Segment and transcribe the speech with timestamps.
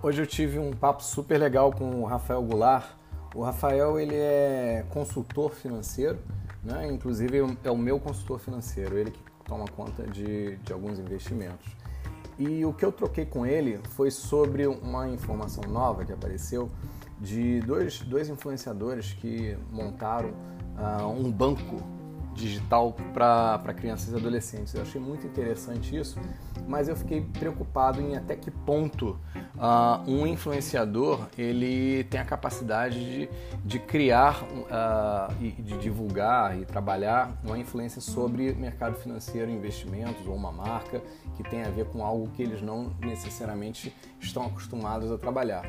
[0.00, 2.86] Hoje eu tive um papo super legal com o Rafael Goulart.
[3.34, 6.20] O Rafael ele é consultor financeiro,
[6.62, 6.86] né?
[6.86, 11.66] inclusive é o meu consultor financeiro, ele que toma conta de, de alguns investimentos.
[12.38, 16.70] E o que eu troquei com ele foi sobre uma informação nova que apareceu
[17.20, 21.82] de dois, dois influenciadores que montaram uh, um banco
[22.38, 24.74] digital para crianças e adolescentes.
[24.74, 26.18] Eu achei muito interessante isso,
[26.66, 29.18] mas eu fiquei preocupado em até que ponto
[29.56, 33.28] uh, um influenciador ele tem a capacidade de,
[33.64, 40.34] de criar uh, e de divulgar e trabalhar uma influência sobre mercado financeiro, investimentos ou
[40.34, 41.02] uma marca
[41.36, 45.64] que tem a ver com algo que eles não necessariamente estão acostumados a trabalhar.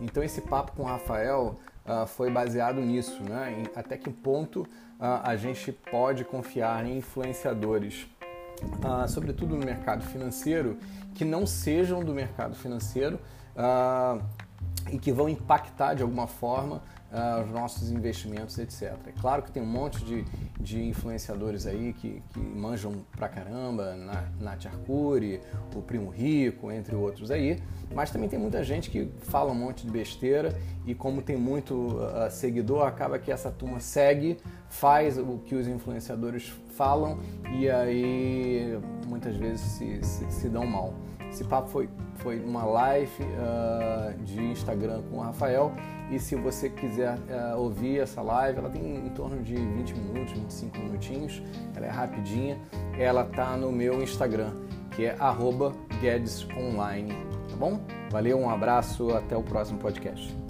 [0.00, 3.62] Então esse papo com o Rafael uh, foi baseado nisso, né?
[3.62, 4.66] Em até que ponto uh,
[5.22, 8.06] a gente pode confiar em influenciadores,
[8.62, 10.78] uh, sobretudo no mercado financeiro,
[11.14, 13.18] que não sejam do mercado financeiro
[14.90, 18.94] e que vão impactar de alguma forma uh, os nossos investimentos, etc.
[19.06, 20.24] É claro que tem um monte de,
[20.60, 25.40] de influenciadores aí que, que manjam pra caramba, na, Nath Arcuri,
[25.74, 27.62] o Primo Rico, entre outros aí,
[27.94, 31.74] mas também tem muita gente que fala um monte de besteira e como tem muito
[31.74, 37.20] uh, seguidor, acaba que essa turma segue, faz o que os influenciadores falam
[37.52, 38.78] e aí
[39.24, 40.92] muitas vezes se, se, se dão mal.
[41.30, 45.72] Esse papo foi, foi uma live uh, de Instagram com o Rafael
[46.10, 50.32] e se você quiser uh, ouvir essa live, ela tem em torno de 20 minutos,
[50.34, 51.42] 25 minutinhos,
[51.74, 52.58] ela é rapidinha,
[52.98, 54.52] ela tá no meu Instagram,
[54.94, 55.16] que é
[56.00, 57.14] @guedesonline,
[57.48, 57.80] tá bom?
[58.10, 60.43] Valeu, um abraço, até o próximo podcast.